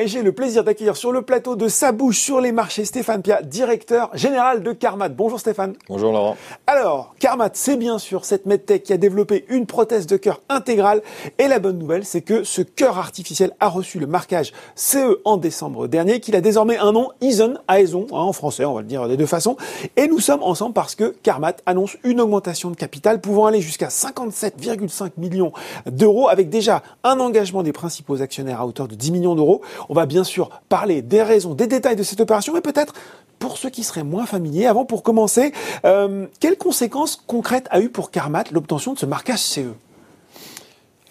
Et 0.00 0.08
j'ai 0.08 0.22
le 0.22 0.32
plaisir 0.32 0.64
d'accueillir 0.64 0.96
sur 0.96 1.12
le 1.12 1.20
plateau 1.20 1.56
de 1.56 1.68
Sa 1.68 1.92
bouche 1.92 2.18
sur 2.18 2.40
les 2.40 2.52
marchés 2.52 2.86
Stéphane 2.86 3.20
Pia, 3.20 3.42
directeur 3.42 4.08
général 4.14 4.62
de 4.62 4.72
Carmat. 4.72 5.10
Bonjour 5.10 5.38
Stéphane. 5.38 5.74
Bonjour 5.90 6.10
Laurent. 6.10 6.38
Alors, 6.66 7.14
Carmat, 7.18 7.50
c'est 7.52 7.76
bien 7.76 7.98
sûr 7.98 8.24
cette 8.24 8.46
medtech 8.46 8.82
qui 8.82 8.94
a 8.94 8.96
développé 8.96 9.44
une 9.50 9.66
prothèse 9.66 10.06
de 10.06 10.16
cœur 10.16 10.40
intégrale. 10.48 11.02
Et 11.38 11.48
la 11.48 11.58
bonne 11.58 11.78
nouvelle, 11.78 12.06
c'est 12.06 12.22
que 12.22 12.44
ce 12.44 12.62
cœur 12.62 12.96
artificiel 12.96 13.52
a 13.60 13.68
reçu 13.68 13.98
le 13.98 14.06
marquage 14.06 14.54
CE 14.74 15.20
en 15.26 15.36
décembre 15.36 15.86
dernier, 15.86 16.20
qu'il 16.20 16.34
a 16.34 16.40
désormais 16.40 16.78
un 16.78 16.92
nom 16.92 17.10
Ison, 17.20 17.58
Aison, 17.70 18.06
hein, 18.10 18.20
en 18.20 18.32
français, 18.32 18.64
on 18.64 18.72
va 18.72 18.80
le 18.80 18.86
dire 18.86 19.06
des 19.06 19.18
deux 19.18 19.26
façons. 19.26 19.58
Et 19.96 20.08
nous 20.08 20.20
sommes 20.20 20.42
ensemble 20.42 20.72
parce 20.72 20.94
que 20.94 21.14
Carmat 21.22 21.56
annonce 21.66 21.98
une 22.04 22.22
augmentation 22.22 22.70
de 22.70 22.76
capital 22.76 23.20
pouvant 23.20 23.44
aller 23.44 23.60
jusqu'à 23.60 23.88
57,5 23.88 25.10
millions 25.18 25.52
d'euros 25.84 26.30
avec 26.30 26.48
déjà 26.48 26.82
un 27.04 27.20
engagement 27.20 27.62
des 27.62 27.72
principaux 27.74 28.22
actionnaires 28.22 28.62
à 28.62 28.66
hauteur 28.66 28.88
de 28.88 28.94
10 28.94 29.12
millions 29.12 29.34
d'euros 29.34 29.60
on 29.90 29.94
va 29.94 30.06
bien 30.06 30.24
sûr 30.24 30.48
parler 30.68 31.02
des 31.02 31.22
raisons, 31.22 31.52
des 31.52 31.66
détails 31.66 31.96
de 31.96 32.04
cette 32.04 32.20
opération, 32.20 32.54
mais 32.54 32.60
peut-être 32.60 32.94
pour 33.40 33.58
ceux 33.58 33.70
qui 33.70 33.82
seraient 33.82 34.04
moins 34.04 34.24
familiers, 34.24 34.66
avant 34.66 34.84
pour 34.84 35.02
commencer, 35.02 35.52
euh, 35.84 36.26
quelles 36.38 36.56
conséquences 36.56 37.22
concrètes 37.26 37.66
a 37.70 37.80
eu 37.80 37.88
pour 37.88 38.12
Carmat 38.12 38.44
l'obtention 38.52 38.94
de 38.94 38.98
ce 38.98 39.06
marquage 39.06 39.40
CE 39.40 39.74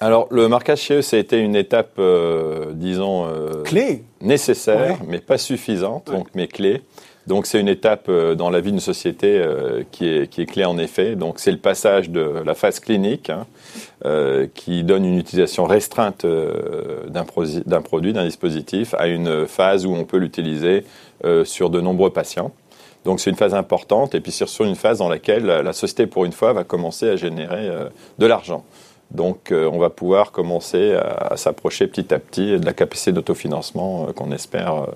alors, 0.01 0.29
le 0.31 0.47
marquage 0.47 0.87
CE, 0.87 1.01
ça 1.01 1.17
a 1.17 1.19
été 1.19 1.39
une 1.39 1.57
étape, 1.57 1.95
euh, 1.99 2.71
disons, 2.73 3.25
euh, 3.25 3.63
clé, 3.63 4.05
nécessaire, 4.21 4.97
mais 5.05 5.19
pas 5.19 5.37
suffisante, 5.37 6.09
donc 6.09 6.29
mais 6.35 6.47
clé. 6.47 6.83
Donc, 7.27 7.45
c'est 7.45 7.59
une 7.59 7.67
étape 7.67 8.09
dans 8.09 8.49
la 8.49 8.61
vie 8.61 8.71
d'une 8.71 8.79
société 8.79 9.43
qui, 9.91 10.07
est, 10.07 10.27
qui 10.29 10.43
est 10.43 10.45
clé 10.45 10.63
en 10.63 10.77
effet. 10.77 11.17
Donc, 11.17 11.39
c'est 11.39 11.51
le 11.51 11.57
passage 11.57 12.09
de 12.09 12.21
la 12.21 12.53
phase 12.53 12.79
clinique, 12.79 13.29
hein, 13.29 13.45
euh, 14.05 14.47
qui 14.55 14.85
donne 14.85 15.03
une 15.03 15.17
utilisation 15.17 15.65
restreinte 15.65 16.23
euh, 16.23 17.05
d'un 17.09 17.81
produit, 17.81 18.13
d'un 18.13 18.23
dispositif, 18.23 18.93
à 18.97 19.07
une 19.07 19.45
phase 19.45 19.85
où 19.85 19.93
on 19.93 20.05
peut 20.05 20.15
l'utiliser 20.15 20.85
euh, 21.25 21.43
sur 21.43 21.69
de 21.69 21.81
nombreux 21.81 22.09
patients. 22.09 22.53
Donc 23.03 23.19
c'est 23.19 23.29
une 23.29 23.35
phase 23.35 23.53
importante, 23.53 24.15
et 24.15 24.21
puis 24.21 24.31
sur, 24.31 24.47
une 24.65 24.75
phase 24.75 24.99
dans 24.99 25.09
laquelle 25.09 25.45
la, 25.45 25.73
société, 25.73 26.07
pour 26.07 26.23
une 26.23 26.31
fois, 26.31 26.53
va 26.53 26.63
commencer 26.63 27.09
à 27.09 27.17
générer 27.17 27.69
de 28.19 28.25
l'argent. 28.25 28.63
Donc 29.11 29.51
on 29.51 29.79
va 29.79 29.89
pouvoir 29.89 30.31
commencer 30.31 30.93
à, 30.93 31.33
à 31.33 31.37
s'approcher 31.37 31.87
petit 31.87 32.13
à 32.13 32.19
petit 32.19 32.57
de 32.57 32.65
la 32.65 32.73
capacité 32.73 33.11
d'autofinancement 33.11 34.07
qu'on 34.15 34.31
espère 34.31 34.87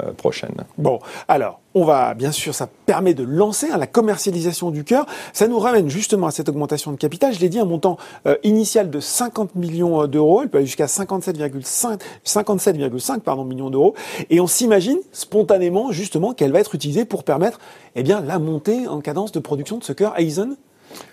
euh, 0.00 0.12
prochaine. 0.12 0.54
Bon, 0.78 1.00
alors, 1.28 1.60
on 1.74 1.84
va, 1.84 2.14
bien 2.14 2.32
sûr, 2.32 2.54
ça 2.54 2.68
permet 2.86 3.12
de 3.12 3.24
lancer 3.24 3.68
hein, 3.70 3.76
la 3.76 3.86
commercialisation 3.86 4.70
du 4.70 4.84
cœur. 4.84 5.06
Ça 5.32 5.48
nous 5.48 5.58
ramène 5.58 5.90
justement 5.90 6.26
à 6.26 6.30
cette 6.30 6.48
augmentation 6.48 6.92
de 6.92 6.96
capital. 6.96 7.34
Je 7.34 7.40
l'ai 7.40 7.48
dit, 7.48 7.58
un 7.58 7.64
montant 7.64 7.98
euh, 8.26 8.36
initial 8.42 8.90
de 8.90 9.00
50 9.00 9.54
millions 9.54 10.02
euh, 10.02 10.06
d'euros. 10.06 10.42
Elle 10.42 10.48
peut 10.48 10.58
aller 10.58 10.66
jusqu'à 10.66 10.86
57,5 10.86 12.00
57, 12.24 13.22
pardon, 13.22 13.44
millions 13.44 13.70
d'euros. 13.70 13.94
Et 14.30 14.40
on 14.40 14.46
s'imagine 14.46 14.98
spontanément, 15.12 15.92
justement, 15.92 16.32
qu'elle 16.32 16.52
va 16.52 16.60
être 16.60 16.74
utilisée 16.74 17.04
pour 17.04 17.24
permettre, 17.24 17.58
eh 17.94 18.02
bien, 18.02 18.20
la 18.20 18.38
montée 18.38 18.86
en 18.88 19.00
cadence 19.00 19.32
de 19.32 19.40
production 19.40 19.78
de 19.78 19.84
ce 19.84 19.92
cœur 19.92 20.18
Aizen 20.18 20.56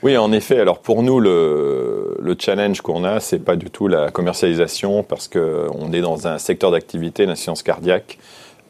oui, 0.04 0.18
en 0.18 0.32
effet. 0.34 0.60
Alors 0.60 0.80
pour 0.80 1.04
nous, 1.04 1.20
le, 1.22 2.18
le 2.20 2.36
challenge 2.38 2.82
qu'on 2.82 3.06
a, 3.06 3.20
c'est 3.20 3.40
pas 3.40 3.56
du 3.56 3.70
tout 3.70 3.88
la 3.88 4.12
commercialisation 4.12 5.04
parce 5.04 5.28
qu'on 5.28 5.94
est 5.94 6.02
dans 6.02 6.28
un 6.28 6.38
secteur 6.38 6.72
d'activité, 6.72 7.26
la 7.26 7.36
science 7.36 7.64
cardiaque, 7.64 8.18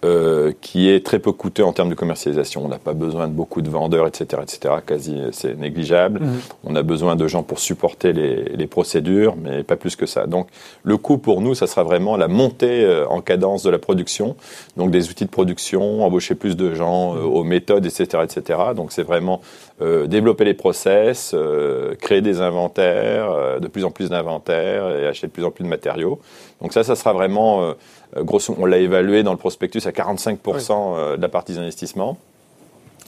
euh, 0.05 0.53
qui 0.61 0.89
est 0.89 1.05
très 1.05 1.19
peu 1.19 1.33
coûteux 1.33 1.65
en 1.65 1.73
termes 1.73 1.89
de 1.89 1.95
commercialisation. 1.95 2.63
On 2.63 2.69
n'a 2.69 2.79
pas 2.79 2.93
besoin 2.93 3.27
de 3.27 3.33
beaucoup 3.33 3.61
de 3.61 3.69
vendeurs, 3.69 4.07
etc., 4.07 4.41
etc. 4.41 4.75
Quasi, 4.85 5.19
c'est 5.31 5.57
négligeable. 5.57 6.21
Mhm. 6.21 6.39
On 6.63 6.75
a 6.77 6.83
besoin 6.83 7.17
de 7.17 7.27
gens 7.27 7.43
pour 7.43 7.59
supporter 7.59 8.13
les, 8.13 8.43
les, 8.43 8.67
procédures, 8.67 9.35
mais 9.35 9.63
pas 9.63 9.75
plus 9.75 9.97
que 9.97 10.05
ça. 10.05 10.25
Donc, 10.25 10.47
le 10.83 10.95
coût 10.95 11.17
pour 11.17 11.41
nous, 11.41 11.53
ça 11.53 11.67
sera 11.67 11.83
vraiment 11.83 12.15
la 12.15 12.29
montée 12.29 12.85
euh, 12.85 13.07
en 13.09 13.19
cadence 13.19 13.63
de 13.63 13.69
la 13.69 13.77
production. 13.77 14.37
Donc, 14.77 14.89
des 14.91 15.09
outils 15.09 15.25
de 15.25 15.29
production, 15.29 16.03
embaucher 16.05 16.35
plus 16.35 16.55
de 16.55 16.73
gens, 16.73 17.15
euh, 17.15 17.19
aux 17.21 17.43
méthodes, 17.43 17.85
etc., 17.85 18.23
etc. 18.23 18.59
Donc, 18.75 18.93
c'est 18.93 19.03
vraiment 19.03 19.41
euh, 19.81 20.07
développer 20.07 20.45
les 20.45 20.53
process, 20.53 21.35
créer 22.01 22.21
des 22.21 22.41
inventaires, 22.41 23.59
de 23.59 23.67
plus 23.67 23.85
en 23.85 23.91
plus 23.91 24.09
d'inventaires 24.09 24.89
et 24.89 25.07
acheter 25.07 25.27
de 25.27 25.31
plus 25.31 25.45
en 25.45 25.51
plus 25.51 25.63
de 25.63 25.69
matériaux. 25.69 26.19
Donc 26.61 26.73
ça, 26.73 26.83
ça 26.83 26.95
sera 26.95 27.13
vraiment 27.13 27.75
euh, 28.17 28.23
grosso, 28.23 28.55
on 28.57 28.65
l'a 28.65 28.77
évalué 28.77 29.23
dans 29.23 29.31
le 29.31 29.37
prospectus 29.37 29.85
à 29.85 29.91
45% 29.91 30.71
euh, 30.71 31.17
de 31.17 31.21
la 31.21 31.29
partie 31.29 31.53
d'investissement. 31.53 32.17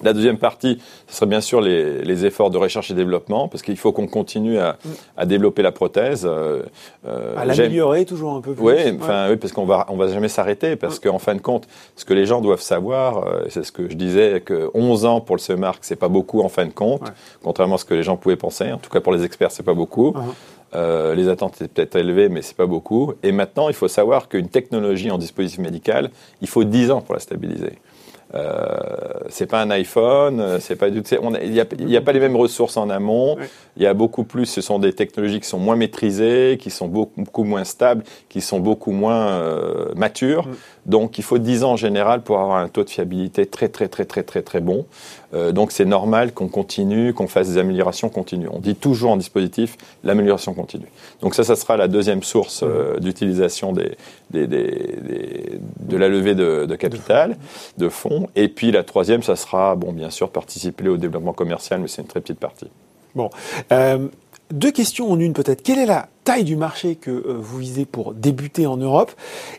La 0.03 0.13
deuxième 0.13 0.37
partie, 0.37 0.79
ce 1.07 1.15
serait 1.15 1.25
bien 1.25 1.41
sûr 1.41 1.61
les, 1.61 2.01
les, 2.03 2.25
efforts 2.25 2.49
de 2.49 2.57
recherche 2.57 2.91
et 2.91 2.93
développement, 2.93 3.47
parce 3.47 3.63
qu'il 3.63 3.77
faut 3.77 3.91
qu'on 3.91 4.07
continue 4.07 4.57
à, 4.57 4.77
à, 5.17 5.25
développer 5.25 5.61
la 5.61 5.71
prothèse. 5.71 6.25
Euh, 6.25 6.63
à 7.35 7.45
l'améliorer 7.45 8.05
toujours 8.05 8.33
un 8.33 8.41
peu 8.41 8.53
plus. 8.53 8.63
Oui, 8.63 8.97
enfin, 8.99 9.29
oui 9.29 9.37
parce 9.37 9.53
qu'on 9.53 9.65
va, 9.65 9.85
on 9.89 9.97
va 9.97 10.07
jamais 10.07 10.29
s'arrêter, 10.29 10.75
parce 10.75 10.99
qu'en 10.99 11.19
fin 11.19 11.35
de 11.35 11.41
compte, 11.41 11.67
ce 11.95 12.05
que 12.05 12.13
les 12.13 12.25
gens 12.25 12.41
doivent 12.41 12.61
savoir, 12.61 13.25
c'est 13.49 13.63
ce 13.63 13.71
que 13.71 13.89
je 13.89 13.95
disais, 13.95 14.41
que 14.41 14.69
11 14.73 15.05
ans 15.05 15.21
pour 15.21 15.35
le 15.35 15.41
CEMARC, 15.41 15.79
c'est 15.81 15.95
pas 15.95 16.09
beaucoup 16.09 16.41
en 16.41 16.49
fin 16.49 16.65
de 16.65 16.73
compte, 16.73 17.11
contrairement 17.43 17.75
à 17.75 17.77
ce 17.77 17.85
que 17.85 17.93
les 17.93 18.03
gens 18.03 18.17
pouvaient 18.17 18.35
penser. 18.35 18.71
En 18.71 18.77
tout 18.77 18.89
cas, 18.89 19.01
pour 19.01 19.13
les 19.13 19.23
experts, 19.23 19.51
c'est 19.51 19.63
pas 19.63 19.73
beaucoup. 19.73 20.11
Uh-huh. 20.11 20.33
Euh, 20.73 21.15
les 21.15 21.27
attentes 21.27 21.55
étaient 21.55 21.67
peut-être 21.67 21.95
élevées, 21.97 22.29
mais 22.29 22.41
c'est 22.41 22.55
pas 22.55 22.65
beaucoup. 22.65 23.13
Et 23.23 23.31
maintenant, 23.31 23.67
il 23.67 23.75
faut 23.75 23.87
savoir 23.87 24.29
qu'une 24.29 24.47
technologie 24.47 25.11
en 25.11 25.17
dispositif 25.17 25.59
médical, 25.59 26.11
il 26.41 26.47
faut 26.47 26.63
10 26.63 26.91
ans 26.91 27.01
pour 27.01 27.13
la 27.13 27.19
stabiliser. 27.19 27.73
Euh, 28.33 28.77
c'est 29.29 29.45
pas 29.45 29.61
un 29.61 29.69
iPhone, 29.71 30.39
euh, 30.39 30.59
c'est 30.59 30.75
pas 30.75 30.89
du 30.89 31.01
il 31.41 31.51
n'y 31.51 31.59
a, 31.59 31.65
y 31.79 31.97
a, 31.97 32.01
pas 32.01 32.13
les 32.13 32.19
mêmes 32.19 32.35
ressources 32.35 32.77
en 32.77 32.89
amont. 32.89 33.37
Il 33.75 33.83
y 33.83 33.85
a 33.85 33.93
beaucoup 33.93 34.23
plus. 34.23 34.45
Ce 34.45 34.61
sont 34.61 34.79
des 34.79 34.93
technologies 34.93 35.39
qui 35.39 35.47
sont 35.47 35.59
moins 35.59 35.75
maîtrisées, 35.75 36.57
qui 36.59 36.69
sont 36.69 36.87
beaucoup, 36.87 37.21
beaucoup 37.21 37.43
moins 37.43 37.63
stables, 37.63 38.03
qui 38.29 38.41
sont 38.41 38.59
beaucoup 38.59 38.91
moins 38.91 39.27
euh, 39.27 39.93
matures. 39.95 40.47
Mm. 40.47 40.51
Donc, 40.85 41.17
il 41.17 41.23
faut 41.23 41.37
10 41.37 41.63
ans 41.63 41.71
en 41.73 41.75
général 41.75 42.21
pour 42.21 42.39
avoir 42.39 42.57
un 42.57 42.67
taux 42.67 42.83
de 42.83 42.89
fiabilité 42.89 43.45
très, 43.45 43.69
très, 43.69 43.87
très, 43.87 44.05
très, 44.05 44.23
très, 44.23 44.41
très 44.41 44.61
bon. 44.61 44.85
Euh, 45.33 45.51
donc, 45.51 45.71
c'est 45.71 45.85
normal 45.85 46.33
qu'on 46.33 46.47
continue, 46.47 47.13
qu'on 47.13 47.27
fasse 47.27 47.49
des 47.49 47.57
améliorations 47.57 48.09
continues. 48.09 48.47
On 48.51 48.59
dit 48.59 48.75
toujours 48.75 49.11
en 49.11 49.17
dispositif 49.17 49.77
l'amélioration 50.03 50.53
continue. 50.53 50.87
Donc, 51.21 51.35
ça, 51.35 51.43
ça 51.43 51.55
sera 51.55 51.77
la 51.77 51.87
deuxième 51.87 52.23
source 52.23 52.63
euh, 52.63 52.97
d'utilisation 52.99 53.73
des, 53.73 53.95
des, 54.31 54.47
des, 54.47 55.59
de 55.79 55.97
la 55.97 56.09
levée 56.09 56.35
de, 56.35 56.65
de 56.65 56.75
capital, 56.75 57.37
de 57.77 57.89
fonds. 57.89 58.27
Et 58.35 58.47
puis, 58.47 58.71
la 58.71 58.83
troisième, 58.83 59.23
ça 59.23 59.35
sera, 59.35 59.75
bon, 59.75 59.91
bien 59.93 60.09
sûr, 60.09 60.29
participer 60.29 60.89
au 60.89 60.97
développement 60.97 61.33
commercial, 61.33 61.79
mais 61.79 61.87
c'est 61.87 62.01
une 62.01 62.07
très 62.07 62.21
petite 62.21 62.39
partie. 62.39 62.67
Bon. 63.15 63.29
Euh, 63.71 64.07
deux 64.51 64.71
questions 64.71 65.11
en 65.11 65.19
une 65.19 65.33
peut-être. 65.33 65.63
Quelle 65.63 65.79
est 65.79 65.85
la 65.85 66.07
taille 66.23 66.43
du 66.43 66.55
marché 66.55 66.95
que 66.95 67.11
euh, 67.11 67.37
vous 67.39 67.57
visez 67.57 67.85
pour 67.85 68.13
débuter 68.13 68.67
en 68.67 68.77
Europe? 68.77 69.11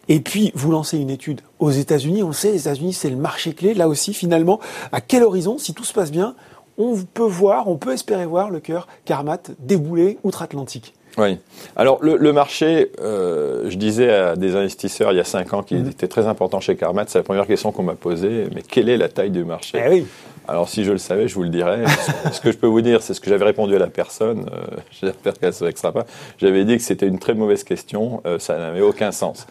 Et 0.09 0.21
puis, 0.21 0.53
vous 0.55 0.71
lancez 0.71 0.99
une 0.99 1.11
étude 1.11 1.41
aux 1.59 1.71
États-Unis. 1.71 2.23
On 2.23 2.29
le 2.29 2.33
sait, 2.33 2.53
les 2.53 2.61
États-Unis, 2.61 2.93
c'est 2.93 3.11
le 3.11 3.17
marché 3.17 3.55
clé. 3.55 3.75
Là 3.75 3.89
aussi, 3.89 4.15
finalement, 4.15 4.61
à 4.93 5.01
quel 5.01 5.23
horizon, 5.23 5.59
si 5.59 5.75
tout 5.75 5.85
se 5.85 5.93
passe 5.93 6.11
bien, 6.11 6.35
on 6.79 6.97
peut 6.97 7.23
voir, 7.23 7.69
on 7.69 7.77
peut 7.77 7.93
espérer 7.93 8.27
voir 8.27 8.51
le 8.51 8.61
cœur 8.61 8.89
Carmat 9.05 9.39
débouler 9.59 10.19
outre-Atlantique? 10.25 10.95
Oui. 11.19 11.39
Alors 11.77 11.99
le, 12.03 12.33
marché, 12.33 12.91
euh, 13.01 13.69
je 13.69 13.77
disais 13.77 14.11
à 14.11 14.37
des 14.37 14.57
investisseurs 14.57 15.13
il 15.13 15.17
y 15.17 15.21
a 15.21 15.25
cinq 15.25 15.53
ans 15.53 15.63
qu'il 15.63 15.81
mhm. 15.81 15.91
était 15.91 16.09
très 16.09 16.27
important 16.27 16.61
chez 16.61 16.75
Carmat. 16.77 17.05
C'est 17.09 17.19
la 17.19 17.25
première 17.25 17.47
question 17.47 17.71
qu'on 17.71 17.83
m'a 17.83 17.95
posée. 17.95 18.47
Mais 18.55 18.63
quelle 18.63 18.89
est 18.89 18.97
la 18.97 19.09
taille 19.09 19.31
du 19.31 19.45
marché? 19.45 19.83
Eh 19.85 19.91
oui. 19.91 20.07
Alors 20.53 20.69
si 20.69 20.85
je 20.85 20.93
le 20.93 20.99
savais, 20.99 21.29
je 21.29 21.35
vous 21.35 21.45
le 21.45 21.49
dirais. 21.49 21.83
ce 22.31 22.39
que 22.39 22.53
je 22.53 22.59
peux 22.59 22.67
vous 22.67 22.83
dire, 22.83 23.01
c'est 23.03 23.15
ce 23.15 23.23
que 23.23 23.31
j'avais 23.31 23.47
répondu 23.47 23.75
à 23.75 23.79
la 23.79 23.87
personne. 23.87 24.51
Euh, 24.53 24.77
J'espère 25.01 25.33
qu'elle 25.33 25.55
se 25.55 25.65
vexera 25.65 25.93
pas. 25.93 26.05
J'avais 26.37 26.67
dit 26.67 26.77
que 26.77 26.83
c'était 26.83 27.07
une 27.07 27.19
très 27.19 27.33
mauvaise 27.33 27.65
question. 27.65 28.23
Euh, 28.27 28.39
ça 28.39 28.59
n'avait 28.59 28.83
aucun 28.83 29.13
sens. 29.13 29.47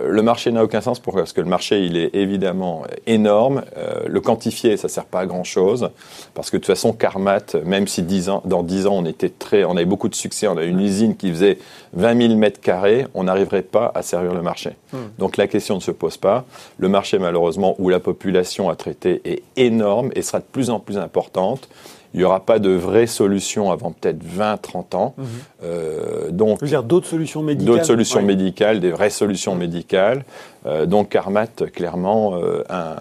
Euh, 0.00 0.08
le 0.10 0.22
marché 0.22 0.50
n'a 0.52 0.64
aucun 0.64 0.80
sens. 0.80 0.98
Pourquoi? 0.98 1.22
Parce 1.22 1.32
que 1.32 1.40
le 1.40 1.48
marché, 1.48 1.84
il 1.84 1.96
est 1.96 2.14
évidemment 2.14 2.84
énorme. 3.06 3.62
Euh, 3.76 4.00
le 4.06 4.20
quantifier, 4.20 4.76
ça 4.76 4.88
sert 4.88 5.04
pas 5.04 5.20
à 5.20 5.26
grand 5.26 5.44
chose. 5.44 5.90
Parce 6.34 6.50
que 6.50 6.56
de 6.56 6.62
toute 6.62 6.66
façon, 6.66 6.92
Carmat, 6.92 7.54
même 7.64 7.86
si 7.86 8.02
10 8.02 8.28
ans, 8.28 8.42
dans 8.44 8.62
10 8.62 8.86
ans, 8.86 8.94
on 8.94 9.04
était 9.04 9.30
très, 9.30 9.64
on 9.64 9.76
avait 9.76 9.84
beaucoup 9.84 10.08
de 10.08 10.14
succès, 10.14 10.48
on 10.48 10.56
a 10.56 10.64
une 10.64 10.80
usine 10.80 11.16
qui 11.16 11.30
faisait 11.30 11.58
20 11.94 12.28
000 12.28 12.36
mètres 12.36 12.60
carrés, 12.60 13.06
on 13.14 13.24
n'arriverait 13.24 13.62
pas 13.62 13.92
à 13.94 14.02
servir 14.02 14.34
le 14.34 14.42
marché. 14.42 14.70
Hmm. 14.92 14.98
Donc 15.18 15.36
la 15.36 15.46
question 15.46 15.76
ne 15.76 15.80
se 15.80 15.90
pose 15.90 16.16
pas. 16.16 16.44
Le 16.78 16.88
marché, 16.88 17.18
malheureusement, 17.18 17.74
où 17.78 17.88
la 17.88 18.00
population 18.00 18.68
à 18.68 18.76
traiter 18.76 19.20
est 19.24 19.42
énorme 19.56 20.10
et 20.14 20.22
sera 20.22 20.38
de 20.38 20.44
plus 20.44 20.70
en 20.70 20.80
plus 20.80 20.98
importante. 20.98 21.68
Il 22.16 22.20
n'y 22.20 22.24
aura 22.24 22.40
pas 22.40 22.58
de 22.58 22.70
vraie 22.70 23.06
solution 23.06 23.70
avant 23.70 23.92
peut-être 23.92 24.24
20-30 24.24 24.96
ans. 24.96 25.14
Mhm. 25.18 25.26
Euh, 25.64 26.30
donc, 26.30 26.64
dire 26.64 26.82
d'autres 26.82 27.06
solutions 27.06 27.42
médicales 27.42 27.74
D'autres 27.74 27.84
solutions 27.84 28.22
médicales, 28.22 28.80
des 28.80 28.90
vraies 28.90 29.10
solutions 29.10 29.54
médicales. 29.54 30.24
Euh, 30.64 30.86
donc 30.86 31.10
Carmat, 31.10 31.46
clairement, 31.74 32.36
euh, 32.36 32.64
un, 32.70 32.96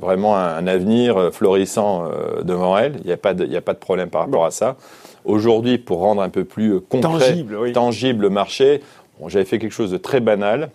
vraiment 0.00 0.36
un, 0.36 0.68
avenir 0.68 1.30
florissant 1.32 2.08
devant 2.44 2.78
elle. 2.78 2.98
Il 3.00 3.06
n'y 3.06 3.12
a, 3.12 3.16
pas 3.16 3.34
de, 3.34 3.56
a 3.56 3.60
pas 3.60 3.74
de 3.74 3.78
problème 3.78 4.08
par 4.08 4.20
rapport 4.20 4.46
à 4.46 4.52
ça. 4.52 4.76
Aujourd'hui, 5.24 5.76
pour 5.76 5.98
rendre 5.98 6.22
un 6.22 6.28
peu 6.28 6.44
plus 6.44 6.80
concret, 6.80 7.10
tangible, 7.10 7.72
tangible 7.72 8.22
le 8.22 8.30
marché, 8.30 8.82
j'avais 9.26 9.46
fait 9.46 9.58
quelque 9.58 9.72
chose 9.72 9.90
de 9.90 9.98
très 9.98 10.20
banal. 10.20 10.70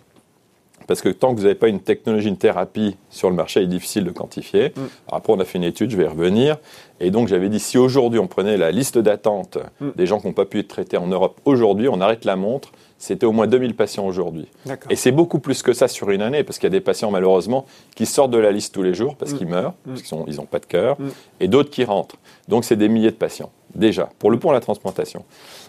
Parce 0.86 1.00
que 1.00 1.08
tant 1.08 1.32
que 1.32 1.38
vous 1.38 1.44
n'avez 1.44 1.54
pas 1.54 1.68
une 1.68 1.80
technologie, 1.80 2.28
une 2.28 2.36
thérapie 2.36 2.96
sur 3.10 3.30
le 3.30 3.36
marché, 3.36 3.60
il 3.60 3.64
est 3.64 3.68
difficile 3.68 4.04
de 4.04 4.10
quantifier. 4.10 4.72
Mm. 4.76 4.80
après, 5.12 5.32
on 5.32 5.40
a 5.40 5.44
fait 5.44 5.58
une 5.58 5.64
étude, 5.64 5.90
je 5.90 5.96
vais 5.96 6.04
y 6.04 6.08
revenir. 6.08 6.56
Et 7.00 7.10
donc, 7.10 7.28
j'avais 7.28 7.48
dit, 7.48 7.60
si 7.60 7.78
aujourd'hui 7.78 8.18
on 8.18 8.26
prenait 8.26 8.56
la 8.56 8.70
liste 8.70 8.98
d'attente 8.98 9.58
mm. 9.80 9.90
des 9.96 10.06
gens 10.06 10.20
qui 10.20 10.26
n'ont 10.26 10.32
pas 10.32 10.44
pu 10.44 10.60
être 10.60 10.68
traités 10.68 10.96
en 10.96 11.06
Europe, 11.06 11.40
aujourd'hui, 11.44 11.88
on 11.88 12.00
arrête 12.00 12.24
la 12.24 12.36
montre, 12.36 12.72
c'était 12.98 13.26
au 13.26 13.32
moins 13.32 13.46
2000 13.46 13.74
patients 13.74 14.06
aujourd'hui. 14.06 14.46
Et 14.88 14.96
c'est 14.96 15.12
beaucoup 15.12 15.38
plus 15.38 15.62
que 15.62 15.72
ça 15.72 15.88
sur 15.88 16.10
une 16.10 16.22
année, 16.22 16.44
parce 16.44 16.58
qu'il 16.58 16.66
y 16.66 16.72
a 16.72 16.78
des 16.78 16.80
patients 16.80 17.10
malheureusement 17.10 17.66
qui 17.94 18.06
sortent 18.06 18.30
de 18.30 18.38
la 18.38 18.50
liste 18.50 18.74
tous 18.74 18.82
les 18.82 18.94
jours 18.94 19.16
parce 19.16 19.32
mm. 19.32 19.38
qu'ils 19.38 19.48
meurent, 19.48 19.74
parce 19.86 20.02
qu'ils 20.02 20.36
n'ont 20.36 20.46
pas 20.46 20.58
de 20.58 20.66
cœur, 20.66 20.96
et 21.40 21.48
d'autres 21.48 21.70
qui 21.70 21.84
rentrent. 21.84 22.16
Donc 22.48 22.64
c'est 22.64 22.76
des 22.76 22.88
milliers 22.88 23.10
de 23.10 23.16
patients, 23.16 23.50
déjà, 23.74 24.08
pour 24.18 24.30
le 24.30 24.38
pont 24.38 24.52
la 24.52 24.60
transplantation. 24.60 25.24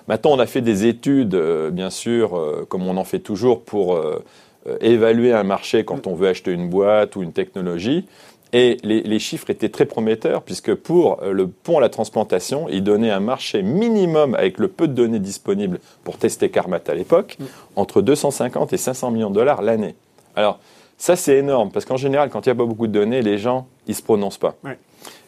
Maintenant, 0.07 0.31
on 0.33 0.39
a 0.39 0.45
fait 0.45 0.61
des 0.61 0.85
études, 0.85 1.33
euh, 1.33 1.71
bien 1.71 1.89
sûr, 1.89 2.37
euh, 2.37 2.65
comme 2.69 2.87
on 2.87 2.95
en 2.97 3.03
fait 3.03 3.19
toujours, 3.19 3.63
pour 3.63 3.95
euh, 3.95 4.23
évaluer 4.81 5.33
un 5.33 5.43
marché 5.43 5.85
quand 5.85 6.07
on 6.07 6.15
veut 6.15 6.27
acheter 6.27 6.51
une 6.51 6.69
boîte 6.69 7.15
ou 7.15 7.23
une 7.23 7.33
technologie. 7.33 8.05
Et 8.53 8.77
les, 8.83 9.19
chiffres 9.19 9.49
étaient 9.49 9.67
très 9.67 9.85
prometteurs, 9.85 10.41
puisque 10.41 10.73
pour 10.75 11.21
euh, 11.21 11.33
le 11.33 11.45
pont 11.47 11.77
à 11.77 11.81
la 11.81 11.89
transplantation, 11.89 12.67
il 12.69 12.83
donnait 12.85 13.11
un 13.11 13.19
marché 13.19 13.61
minimum, 13.61 14.33
avec 14.33 14.59
le 14.59 14.69
peu 14.69 14.87
de 14.87 14.93
données 14.93 15.19
disponibles 15.19 15.79
pour 16.05 16.17
tester 16.17 16.49
Carmat 16.49 16.79
à 16.87 16.93
l'époque, 16.93 17.35
mm. 17.37 17.45
entre 17.75 18.01
250 18.01 18.71
et 18.71 18.77
500 18.77 19.11
millions 19.11 19.29
de 19.29 19.35
dollars 19.35 19.61
l'année. 19.61 19.95
Alors, 20.37 20.59
ça 20.97 21.17
c'est 21.17 21.37
énorme, 21.37 21.69
parce 21.69 21.83
qu'en 21.83 21.97
général, 21.97 22.29
quand 22.29 22.45
il 22.45 22.49
n'y 22.49 22.53
a 22.53 22.55
pas 22.55 22.65
beaucoup 22.65 22.87
de 22.87 22.93
données, 22.93 23.21
les 23.21 23.37
gens, 23.37 23.67
ils 23.87 23.91
ne 23.91 23.95
se 23.95 24.03
prononcent 24.03 24.37
pas. 24.37 24.55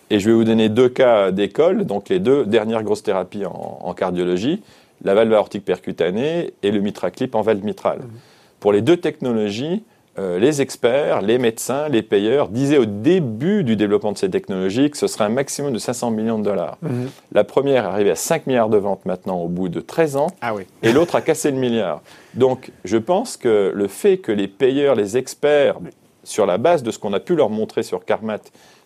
Et 0.09 0.19
je 0.19 0.29
vais 0.29 0.33
vous 0.33 0.45
donner 0.45 0.69
deux 0.69 0.87
cas 0.87 1.31
d'école, 1.31 1.83
donc 1.83 2.07
les 2.07 2.19
deux 2.19 2.45
dernières 2.45 2.83
grosses 2.83 3.03
thérapies 3.03 3.45
en, 3.45 3.93
cardiologie, 3.93 4.63
la 5.03 5.13
valve 5.13 5.33
aortique 5.33 5.65
percutanée 5.65 6.53
et 6.63 6.71
le 6.71 6.79
mitraclip 6.79 7.35
en 7.35 7.41
valve 7.41 7.65
mitrale. 7.65 7.99
Mm. 7.99 8.19
Pour 8.59 8.73
les 8.73 8.81
deux 8.81 8.97
technologies, 8.97 9.83
euh, 10.19 10.39
les 10.39 10.61
experts, 10.61 11.21
les 11.21 11.37
médecins, 11.37 11.89
les 11.89 12.01
payeurs 12.01 12.49
disaient 12.49 12.79
au 12.79 12.85
début 12.85 13.63
du 13.63 13.75
développement 13.75 14.11
de 14.11 14.17
ces 14.17 14.29
technologies 14.31 14.89
que 14.89 14.97
ce 14.97 15.05
serait 15.05 15.25
un 15.25 15.29
maximum 15.29 15.71
de 15.71 15.77
500 15.77 16.09
millions 16.09 16.39
de 16.39 16.43
dollars. 16.43 16.77
Mhm. 16.81 17.09
La 17.33 17.43
première 17.43 17.83
est 17.83 17.87
arrivée 17.87 18.11
à 18.11 18.15
5 18.15 18.47
milliards 18.47 18.69
de 18.69 18.77
ventes 18.77 19.05
maintenant 19.05 19.39
au 19.39 19.47
bout 19.47 19.69
de 19.69 19.79
13 19.79 20.15
ans, 20.15 20.27
ah 20.41 20.53
et 20.81 20.91
l'autre 20.91 21.15
a 21.15 21.21
cassé 21.21 21.51
le 21.51 21.57
milliard. 21.57 22.01
Donc 22.33 22.71
je 22.83 22.97
pense 22.97 23.37
que 23.37 23.71
le 23.75 23.87
fait 23.87 24.17
que 24.17 24.31
les 24.31 24.47
payeurs, 24.47 24.95
les 24.95 25.17
experts, 25.17 25.77
sur 26.23 26.47
la 26.47 26.57
base 26.57 26.81
de 26.81 26.89
ce 26.89 26.97
qu'on 26.97 27.13
a 27.13 27.19
pu 27.19 27.35
leur 27.35 27.51
montrer 27.51 27.83
sur 27.83 28.03
Carmat, 28.03 28.39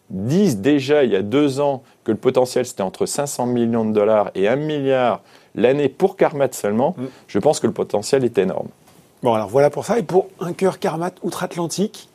disent 0.10 0.58
déjà 0.58 1.06
il 1.06 1.12
y 1.12 1.16
a 1.16 1.22
deux 1.22 1.62
ans 1.62 1.82
que 2.04 2.12
le 2.12 2.18
potentiel 2.18 2.66
c'était 2.66 2.82
entre 2.82 3.06
500 3.06 3.46
millions 3.46 3.86
de 3.86 3.94
dollars 3.94 4.32
et 4.36 4.50
1 4.50 4.58
milliard 4.58 5.22
l'année 5.56 5.88
pour 5.88 6.18
Carmat 6.18 6.52
seulement, 6.52 6.94
mhm. 6.98 7.08
je 7.28 7.40
pense 7.40 7.62
que 7.62 7.68
le 7.68 7.74
potentiel 7.74 8.26
est 8.26 8.38
énorme. 8.38 8.68
Bon, 9.24 9.34
alors 9.34 9.50
voilà 9.50 9.70
pour 9.70 9.86
ça. 9.86 10.00
Et 10.00 10.04
pour 10.04 10.28
un 10.40 10.54
cœur 10.54 10.80
Carmat 10.80 11.12
outre-Atlantique? 11.22 12.10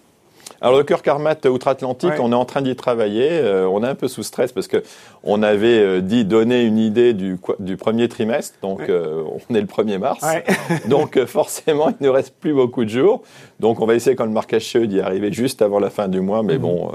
Alors 0.61 0.79
le 0.79 0.85
cœur 0.85 1.03
Carmat 1.03 1.37
outre-Atlantique, 1.47 2.14
on 2.19 2.32
est 2.32 2.37
en 2.37 2.44
train 2.44 2.62
d'y 2.62 2.75
travailler. 2.76 3.29
Euh, 3.31 3.69
on 3.69 3.85
est 3.85 3.88
un 3.88 3.94
peu 3.94 4.08
sous 4.08 4.23
stress 4.23 4.53
parce 4.53 4.69
que 4.69 4.82
on 5.23 5.43
avait 5.43 5.79
euh, 5.79 6.00
dit 6.00 6.25
donner 6.25 6.62
une 6.62 6.79
idée 6.79 7.12
du, 7.12 7.38
du 7.58 7.76
premier 7.76 8.08
trimestre, 8.08 8.56
donc 8.62 8.81
euh, 8.88 9.23
on 9.50 9.55
est 9.55 9.61
le 9.61 9.67
1er 9.67 9.99
mars. 9.99 10.25
donc 10.88 11.23
forcément, 11.26 11.91
il 11.91 12.05
ne 12.05 12.08
reste 12.08 12.35
plus 12.35 12.55
beaucoup 12.55 12.85
de 12.85 12.91
jours. 12.91 13.23
Donc 13.61 13.81
on 13.81 13.87
va 13.87 13.94
essayer 13.94 14.17
quand 14.17 14.25
le 14.25 14.31
marquage 14.31 14.64
CE 14.64 14.79
d'y 14.79 15.00
arriver 15.00 15.32
juste 15.32 15.62
avant 15.62 15.79
la 15.79 15.91
fin 15.91 16.08
du 16.08 16.20
mois, 16.20 16.43
mais 16.43 16.55
mhm. 16.55 16.62
bon, 16.62 16.93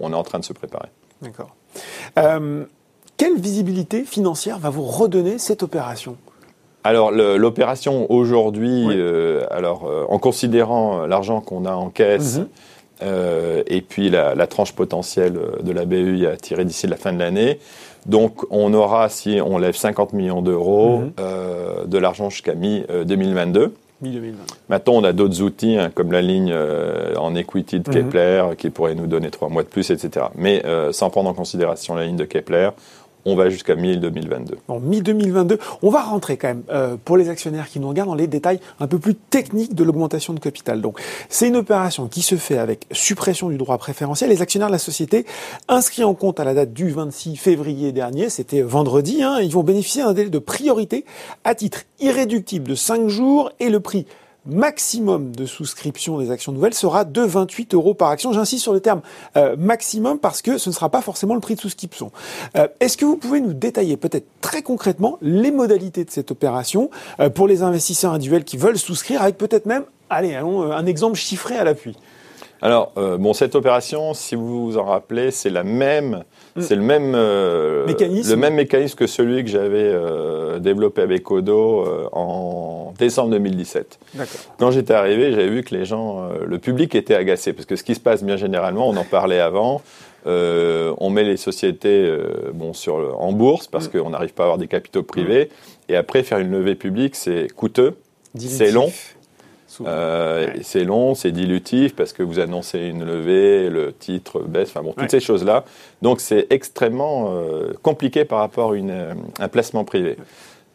on, 0.00 0.12
est 0.12 0.16
en 0.16 0.22
train 0.22 0.38
de 0.38 0.44
se 0.44 0.52
préparer. 0.52 0.88
D'accord. 1.22 1.54
quelle 3.16 3.38
visibilité 3.38 4.04
financière 4.04 4.58
va 4.58 4.70
vous 4.70 4.84
redonner 4.84 5.38
cette 5.38 5.62
opération? 5.62 6.16
Alors 6.88 7.10
l'opération 7.10 8.10
aujourd'hui, 8.10 8.86
euh, 8.88 9.44
alors 9.50 9.84
euh, 9.86 10.06
en 10.08 10.18
considérant 10.18 11.04
l'argent 11.04 11.42
qu'on 11.42 11.66
a 11.66 11.72
en 11.72 11.90
caisse 11.90 12.38
mhm. 12.38 12.48
euh, 13.02 13.62
et 13.66 13.82
puis 13.82 14.08
la, 14.08 14.46
tranche 14.46 14.72
potentielle 14.72 15.38
de 15.62 15.70
la 15.72 15.84
BEI 15.84 16.26
à 16.26 16.36
tirer 16.38 16.64
d'ici 16.64 16.86
la 16.86 16.96
fin 16.96 17.12
de 17.12 17.18
l'année, 17.18 17.58
donc 18.06 18.46
on 18.50 18.72
aura 18.72 19.10
si 19.10 19.38
on 19.44 19.58
lève 19.58 19.76
50 19.76 20.14
millions 20.14 20.40
d'euros 20.40 21.00
mhm. 21.00 21.86
de 21.86 21.98
l'argent 21.98 22.30
jusqu'à 22.30 22.54
mi 22.54 22.82
2022. 23.04 23.74
Maintenant, 24.70 24.94
on 24.94 25.04
a 25.04 25.12
d'autres 25.12 25.42
outils 25.42 25.76
hein, 25.76 25.90
comme 25.92 26.12
la 26.12 26.22
ligne 26.22 26.54
en 27.18 27.34
equity 27.34 27.80
de 27.80 27.90
mhm. 27.90 27.94
Kepler 27.94 28.44
qui 28.56 28.70
pourrait 28.70 28.94
nous 28.94 29.08
donner 29.08 29.30
trois 29.30 29.50
mois 29.50 29.62
de 29.62 29.68
plus, 29.68 29.90
etc. 29.90 30.26
Mais 30.36 30.62
sans 30.92 31.10
prendre 31.10 31.28
en 31.28 31.34
considération 31.34 31.96
la 31.96 32.06
ligne 32.06 32.16
de 32.16 32.24
Kepler, 32.24 32.70
on 33.28 33.36
va 33.36 33.50
jusqu'à 33.50 33.74
mi-2022. 33.74 34.54
Bon, 34.68 34.80
mi-2022, 34.80 35.58
on 35.82 35.90
va 35.90 36.02
rentrer 36.02 36.36
quand 36.36 36.48
même, 36.48 36.62
euh, 36.70 36.96
pour 37.04 37.16
les 37.16 37.28
actionnaires 37.28 37.68
qui 37.68 37.80
nous 37.80 37.88
regardent, 37.88 38.08
dans 38.08 38.14
les 38.14 38.26
détails 38.26 38.60
un 38.80 38.86
peu 38.86 38.98
plus 38.98 39.14
techniques 39.14 39.74
de 39.74 39.84
l'augmentation 39.84 40.32
de 40.32 40.40
capital. 40.40 40.80
Donc, 40.80 41.00
c'est 41.28 41.48
une 41.48 41.56
opération 41.56 42.08
qui 42.08 42.22
se 42.22 42.36
fait 42.36 42.58
avec 42.58 42.86
suppression 42.92 43.48
du 43.50 43.56
droit 43.56 43.76
préférentiel. 43.78 44.30
Les 44.30 44.42
actionnaires 44.42 44.68
de 44.68 44.72
la 44.72 44.78
société, 44.78 45.26
inscrits 45.68 46.04
en 46.04 46.14
compte 46.14 46.40
à 46.40 46.44
la 46.44 46.54
date 46.54 46.72
du 46.72 46.90
26 46.90 47.36
février 47.36 47.92
dernier, 47.92 48.30
c'était 48.30 48.62
vendredi, 48.62 49.22
hein, 49.22 49.38
ils 49.42 49.52
vont 49.52 49.62
bénéficier 49.62 50.02
d'un 50.02 50.14
délai 50.14 50.30
de 50.30 50.38
priorité 50.38 51.04
à 51.44 51.54
titre 51.54 51.82
irréductible 52.00 52.68
de 52.68 52.74
5 52.74 53.08
jours 53.08 53.50
et 53.60 53.68
le 53.68 53.80
prix 53.80 54.06
maximum 54.48 55.34
de 55.34 55.46
souscription 55.46 56.18
des 56.18 56.30
actions 56.30 56.52
nouvelles 56.52 56.74
sera 56.74 57.04
de 57.04 57.20
28 57.20 57.74
euros 57.74 57.94
par 57.94 58.08
action. 58.08 58.32
J'insiste 58.32 58.62
sur 58.62 58.72
le 58.72 58.80
terme 58.80 59.02
euh, 59.36 59.56
maximum 59.56 60.18
parce 60.18 60.42
que 60.42 60.58
ce 60.58 60.70
ne 60.70 60.74
sera 60.74 60.88
pas 60.88 61.02
forcément 61.02 61.34
le 61.34 61.40
prix 61.40 61.54
de 61.54 61.60
souscription. 61.60 62.10
Euh, 62.56 62.66
est-ce 62.80 62.96
que 62.96 63.04
vous 63.04 63.16
pouvez 63.16 63.40
nous 63.40 63.52
détailler 63.52 63.96
peut-être 63.96 64.26
très 64.40 64.62
concrètement 64.62 65.18
les 65.22 65.50
modalités 65.50 66.04
de 66.04 66.10
cette 66.10 66.30
opération 66.30 66.90
euh, 67.20 67.30
pour 67.30 67.46
les 67.46 67.62
investisseurs 67.62 68.12
individuels 68.12 68.44
qui 68.44 68.56
veulent 68.56 68.78
souscrire 68.78 69.22
avec 69.22 69.36
peut-être 69.38 69.66
même, 69.66 69.84
allez, 70.10 70.34
allons, 70.34 70.72
un 70.72 70.86
exemple 70.86 71.16
chiffré 71.16 71.56
à 71.56 71.64
l'appui 71.64 71.96
alors, 72.60 72.92
bon, 72.96 73.32
cette 73.32 73.54
opération, 73.54 74.14
si 74.14 74.34
vous 74.34 74.66
vous 74.66 74.78
en 74.78 74.84
rappelez, 74.84 75.30
c'est 75.30 75.50
la 75.50 75.62
même 75.62 76.24
Mm. 76.58 76.62
C'est 76.62 76.74
le 76.74 76.82
même 76.82 77.12
euh, 77.14 77.86
mécanisme. 77.86 78.30
le 78.30 78.36
même 78.36 78.54
mécanisme 78.54 78.96
que 78.96 79.06
celui 79.06 79.44
que 79.44 79.50
j'avais 79.50 79.78
euh, 79.78 80.58
développé 80.58 81.02
avec 81.02 81.30
Odo 81.30 81.84
euh, 81.86 82.08
en 82.12 82.94
décembre 82.98 83.30
2017. 83.30 83.98
Quand 84.58 84.70
j'étais 84.70 84.94
arrivé, 84.94 85.30
j'avais 85.30 85.48
vu 85.48 85.62
que 85.62 85.74
les 85.74 85.84
gens, 85.84 86.28
le 86.44 86.58
public 86.58 86.94
était 86.94 87.14
agacé 87.14 87.52
parce 87.52 87.66
que 87.66 87.76
ce 87.76 87.84
qui 87.84 87.94
se 87.94 88.00
passe 88.00 88.24
bien 88.24 88.36
généralement, 88.36 88.88
on 88.88 88.96
en 88.96 89.04
parlait 89.04 89.40
avant. 89.40 89.82
on 90.26 91.10
met 91.10 91.22
les 91.22 91.36
sociétés 91.36 92.12
bon 92.54 92.72
sur 92.72 93.16
en 93.20 93.32
bourse 93.32 93.68
parce 93.68 93.86
mm. 93.86 93.90
qu'on 93.90 94.10
n'arrive 94.10 94.34
pas 94.34 94.44
à 94.44 94.46
avoir 94.46 94.58
des 94.58 94.68
capitaux 94.68 95.02
privés 95.02 95.50
et 95.88 95.96
après 95.96 96.22
faire 96.22 96.38
une 96.38 96.50
levée 96.50 96.74
publique 96.74 97.14
c'est 97.14 97.46
coûteux, 97.54 97.94
c'est 98.36 98.72
long 98.72 98.90
euh, 99.82 100.54
c'est 100.62 100.84
long, 100.84 101.14
c'est 101.14 101.32
dilutif 101.32 101.94
parce 101.94 102.12
que 102.12 102.22
vous 102.22 102.38
annoncez 102.38 102.80
une 102.80 103.04
levée, 103.04 103.68
le 103.68 103.92
titre 103.92 104.40
baisse, 104.40 104.70
enfin 104.70 104.82
bon, 104.82 104.94
toutes 104.96 105.10
ces 105.10 105.20
choses-là. 105.20 105.64
Donc 106.02 106.20
c'est 106.20 106.46
extrêmement 106.50 107.34
euh, 107.34 107.72
compliqué 107.82 108.24
par 108.24 108.38
rapport 108.38 108.72
à 108.72 108.76
une, 108.76 108.90
euh, 108.90 109.14
un 109.38 109.48
placement 109.48 109.84
privé. 109.84 110.16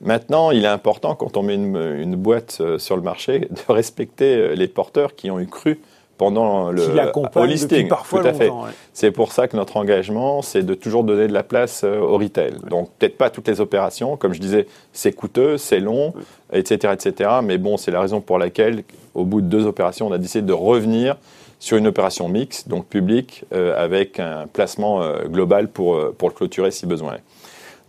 Maintenant, 0.01 0.51
il 0.51 0.65
est 0.65 0.69
important 0.69 1.15
quand 1.15 1.37
on 1.37 1.43
met 1.43 1.55
une, 1.55 1.77
une 1.77 2.15
boîte 2.15 2.61
sur 2.77 2.95
le 2.97 3.01
marché 3.01 3.39
de 3.39 3.61
respecter 3.73 4.55
les 4.55 4.67
porteurs 4.67 5.15
qui 5.15 5.31
ont 5.31 5.39
eu 5.39 5.47
cru 5.47 5.79
pendant 6.17 6.71
le 6.71 6.81
au 7.35 7.45
listing. 7.45 7.87
Tout 7.87 8.17
à 8.17 8.33
fait. 8.33 8.51
C'est 8.93 9.11
pour 9.11 9.31
ça 9.31 9.47
que 9.47 9.57
notre 9.57 9.77
engagement, 9.77 10.41
c'est 10.41 10.63
de 10.63 10.73
toujours 10.73 11.03
donner 11.03 11.27
de 11.27 11.33
la 11.33 11.43
place 11.43 11.83
au 11.83 12.17
retail. 12.17 12.53
Donc 12.69 12.89
peut-être 12.99 13.17
pas 13.17 13.29
toutes 13.29 13.47
les 13.47 13.61
opérations, 13.61 14.17
comme 14.17 14.33
je 14.33 14.39
disais, 14.39 14.67
c'est 14.91 15.11
coûteux, 15.13 15.57
c'est 15.57 15.79
long, 15.79 16.13
etc., 16.51 16.93
etc. 16.93 17.29
Mais 17.43 17.57
bon, 17.57 17.77
c'est 17.77 17.91
la 17.91 18.01
raison 18.01 18.21
pour 18.21 18.37
laquelle, 18.37 18.83
au 19.13 19.25
bout 19.25 19.41
de 19.41 19.47
deux 19.47 19.65
opérations, 19.65 20.07
on 20.07 20.11
a 20.11 20.17
décidé 20.17 20.45
de 20.45 20.53
revenir 20.53 21.17
sur 21.63 21.77
une 21.77 21.87
opération 21.87 22.27
mixte, 22.27 22.67
donc 22.67 22.87
publique, 22.87 23.45
euh, 23.53 23.81
avec 23.81 24.19
un 24.19 24.47
placement 24.51 25.01
euh, 25.01 25.23
global 25.27 25.69
pour, 25.69 25.95
euh, 25.95 26.13
pour 26.17 26.27
le 26.27 26.35
clôturer 26.35 26.71
si 26.71 26.85
besoin. 26.85 27.15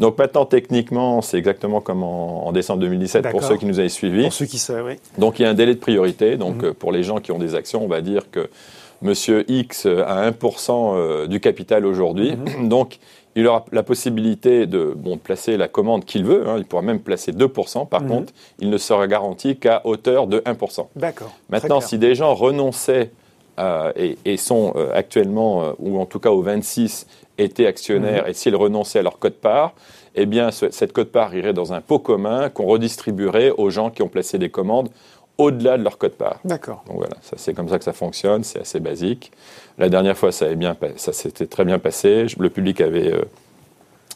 Donc 0.00 0.18
maintenant, 0.18 0.44
techniquement, 0.44 1.22
c'est 1.22 1.38
exactement 1.38 1.80
comme 1.80 2.02
en, 2.02 2.50
décembre 2.52 2.80
2017 2.80 3.30
pour 3.30 3.42
ceux 3.42 3.56
qui 3.56 3.66
nous 3.66 3.78
avaient 3.78 3.88
suivis. 3.88 4.24
Pour 4.24 4.32
ceux 4.32 4.46
qui 4.46 4.58
savent, 4.58 4.86
oui. 4.86 4.94
Donc 5.18 5.38
il 5.38 5.42
y 5.42 5.44
a 5.44 5.50
un 5.50 5.54
délai 5.54 5.74
de 5.74 5.80
priorité. 5.80 6.36
Donc 6.36 6.62
mhm. 6.62 6.74
pour 6.74 6.92
les 6.92 7.02
gens 7.02 7.18
qui 7.18 7.32
ont 7.32 7.38
des 7.38 7.54
actions, 7.54 7.84
on 7.84 7.88
va 7.88 8.00
dire 8.00 8.30
que 8.30 8.48
Monsieur 9.02 9.44
X 9.50 9.86
a 9.86 10.30
1% 10.30 11.26
du 11.26 11.40
capital 11.40 11.86
aujourd'hui. 11.86 12.36
Mhm. 12.36 12.68
Donc 12.68 12.98
il 13.36 13.46
aura 13.46 13.64
la 13.72 13.82
possibilité 13.82 14.66
de 14.66 14.94
bon, 14.96 15.18
placer 15.18 15.56
la 15.56 15.68
commande 15.68 16.04
qu'il 16.04 16.24
veut. 16.24 16.48
Hein. 16.48 16.56
il 16.58 16.64
pourra 16.64 16.82
même 16.82 17.00
placer 17.00 17.32
2%. 17.32 17.88
Par 17.88 18.02
mhm. 18.02 18.08
contre, 18.08 18.32
il 18.60 18.70
ne 18.70 18.78
sera 18.78 19.06
garanti 19.06 19.56
qu'à 19.56 19.82
hauteur 19.84 20.26
de 20.26 20.38
1%. 20.40 20.86
D'accord. 20.96 21.32
Maintenant, 21.50 21.80
si 21.80 21.98
des 21.98 22.14
gens 22.14 22.34
renonçaient 22.34 23.10
et, 23.96 24.36
sont 24.36 24.72
euh, 24.76 24.90
actuellement, 24.94 25.62
euh, 25.62 25.72
ou 25.78 26.00
en 26.00 26.06
tout 26.06 26.18
cas 26.18 26.30
au 26.30 26.42
26, 26.42 27.06
étaient 27.38 27.66
actionnaires 27.66 28.24
mhm. 28.24 28.30
et 28.30 28.34
s'ils 28.34 28.56
renonçaient 28.56 29.00
à 29.00 29.02
leur 29.02 29.18
code-part, 29.18 29.74
eh 30.14 30.26
bien, 30.26 30.50
cette 30.52 30.92
code-part 30.92 31.34
irait 31.34 31.52
dans 31.52 31.72
un 31.72 31.80
pot 31.80 31.98
commun 31.98 32.48
qu'on 32.48 32.66
redistribuerait 32.66 33.50
aux 33.50 33.70
gens 33.70 33.90
qui 33.90 34.02
ont 34.02 34.08
placé 34.08 34.38
des 34.38 34.48
commandes 34.48 34.88
au-delà 35.38 35.76
de 35.76 35.82
leur 35.82 35.98
code-part. 35.98 36.38
D'accord. 36.44 36.84
Donc 36.86 36.98
voilà, 36.98 37.16
c'est 37.36 37.54
comme 37.54 37.68
ça 37.68 37.78
que 37.78 37.84
ça 37.84 37.92
fonctionne, 37.92 38.44
c'est 38.44 38.60
assez 38.60 38.80
basique. 38.80 39.32
La 39.78 39.88
dernière 39.88 40.16
fois, 40.16 40.30
ça, 40.30 40.54
bien, 40.54 40.76
ça 40.96 41.12
s'était 41.12 41.46
très 41.46 41.64
bien 41.64 41.78
passé. 41.78 42.26
Le 42.38 42.50
public 42.50 42.80
avait, 42.80 43.12
euh, 43.12 43.24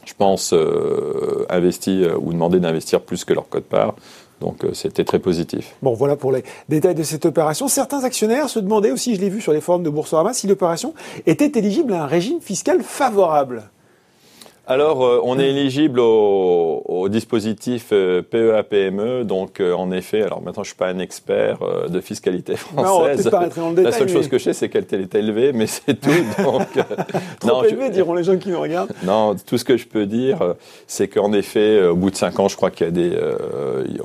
je 0.05 0.15
pense, 0.15 0.53
euh, 0.53 1.45
investi 1.51 2.05
euh, 2.05 2.17
ou 2.17 2.33
demandé 2.33 2.61
d'investir 2.61 3.01
plus 3.01 3.25
que 3.25 3.35
leur 3.35 3.49
code-part. 3.49 3.97
Donc 4.41 4.65
c'était 4.73 5.05
très 5.05 5.19
positif. 5.19 5.75
Bon, 5.83 5.95
voilà 5.95 6.17
pour 6.17 6.33
les 6.33 6.45
détails 6.69 6.95
de 6.95 7.03
cette 7.03 7.27
opération. 7.27 7.69
Certains 7.69 8.05
actionnaires 8.05 8.49
se 8.49 8.61
demandaient 8.61 8.93
aussi, 8.93 9.15
je 9.15 9.21
l'ai 9.21 9.31
vu 9.31 9.41
sur 9.41 9.53
les 9.53 9.61
forums 9.61 9.83
de 9.83 9.91
Boursorama, 9.91 10.33
si 10.33 10.47
l'opération 10.47 10.95
était 11.27 11.59
éligible 11.59 11.93
à 11.93 12.05
un 12.05 12.07
régime 12.07 12.41
fiscal 12.41 12.83
favorable. 12.83 13.71
Alors, 14.69 15.05
euh, 15.05 15.21
on 15.25 15.39
est 15.39 15.49
éligible 15.49 15.99
au, 16.01 16.83
au 16.85 17.09
dispositif 17.09 17.87
euh, 17.93 18.23
PEA-PME. 18.23 19.25
Donc, 19.25 19.61
euh, 19.61 19.73
en 19.73 19.91
effet, 19.91 20.23
alors 20.23 20.43
maintenant, 20.43 20.63
je 20.63 20.69
suis 20.69 20.77
pas 20.77 20.89
un 20.89 20.99
expert 20.99 21.59
euh, 21.63 21.89
de 21.89 22.01
fiscalité 22.01 22.53
Non, 22.77 22.79
on 22.79 22.83
va 22.83 22.87
française. 22.89 23.17
peut-être 23.25 23.31
pas 23.55 23.61
dans 23.61 23.71
le 23.71 23.77
La 23.77 23.83
détail. 23.85 23.99
seule 24.01 24.09
chose 24.11 24.25
mais 24.25 24.31
que 24.31 24.39
je 24.39 24.45
sais, 24.45 24.53
c'est 24.53 24.69
qu'elle 24.69 24.85
est 24.93 25.15
élevée, 25.15 25.53
mais 25.53 25.67
c'est 25.67 25.95
tout. 26.01 26.11
Donc, 26.43 26.67
Trop 27.41 27.49
non, 27.49 27.63
je- 27.65 27.69
élevé, 27.71 27.91
diront 27.91 28.15
les 28.15 28.25
gens 28.25 28.37
qui 28.37 28.51
nous 28.51 28.61
regardent. 28.61 28.93
non, 29.05 29.35
tout 29.47 29.59
ce 29.59 29.65
que 29.65 29.77
je 29.77 29.87
peux 29.87 30.07
dire, 30.07 30.55
c'est 30.87 31.09
qu'en 31.09 31.33
effet, 31.33 31.83
au 31.87 31.97
bout 31.97 32.11
de 32.11 32.17
cinq 32.17 32.39
ans, 32.39 32.49
je 32.49 32.57
crois 32.57 32.71
qu'il 32.71 32.87
y 32.87 32.89
a 32.89 32.93
des, 32.93 33.13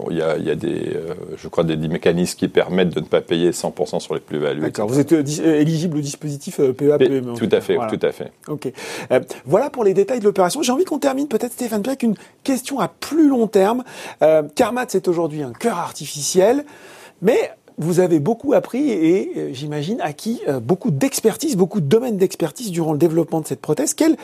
il 0.10 0.18
y 0.18 0.22
a, 0.22 0.38
il 0.38 0.46
y 0.46 0.52
a 0.52 0.56
des, 0.56 0.94
je 1.38 1.48
crois 1.50 1.64
des, 1.64 1.76
des 1.76 1.88
mécanismes 1.88 2.38
qui 2.38 2.48
permettent 2.48 2.94
de 2.96 3.00
ne 3.00 3.06
pas 3.06 3.22
payer 3.22 3.52
100% 3.52 4.00
sur 4.00 4.14
les 4.14 4.20
plus-values. 4.22 4.62
D'accord. 4.62 4.88
Vous 4.88 5.00
êtes 5.00 5.12
éligible 5.12 5.98
au 5.98 6.02
dispositif 6.02 6.60
euh, 6.60 6.74
PEA, 6.74 6.98
P- 6.98 7.06
PME. 7.10 7.32
en 7.32 7.36
Tout 7.36 7.50
à 7.52 7.62
fait, 7.62 7.76
Voilà. 7.76 7.92
tout 7.92 8.06
à 8.06 8.12
fait. 8.12 8.32
Ok. 8.48 8.72
Voilà 9.46 9.70
pour 9.70 9.84
les 9.84 9.94
détails 9.94 10.20
de 10.20 10.26
l'opération. 10.26 10.53
J'ai 10.62 10.72
envie 10.72 10.86
qu'on 10.86 11.00
termine 11.00 11.28
peut-être, 11.28 11.54
Stéphane 11.54 11.82
Pierre, 11.82 11.94
avec 11.94 12.04
une 12.04 12.16
question 12.44 12.80
à 12.80 12.88
plus 12.88 13.28
long 13.28 13.48
terme. 13.48 13.84
Euh, 14.22 14.44
Carmat, 14.56 14.86
c'est 14.90 15.08
aujourd'hui 15.08 15.44
un 15.44 15.54
cœur 15.54 15.78
artificiel, 15.78 16.66
mais 17.22 17.52
vous 17.78 18.00
avez 18.00 18.20
beaucoup 18.20 18.54
appris 18.54 18.90
et 18.90 19.32
euh, 19.36 19.50
j'imagine 19.54 20.00
acquis 20.02 20.42
euh, 20.48 20.60
beaucoup 20.60 20.92
d'expertise, 20.92 21.56
beaucoup 21.58 21.82
de 21.82 21.86
domaines 21.86 22.18
d'expertise 22.18 22.72
durant 22.72 22.92
le 22.92 22.98
développement 22.98 23.42
de 23.42 23.48
cette 23.48 23.62
prothèse. 23.62 23.94
Quels 23.94 24.18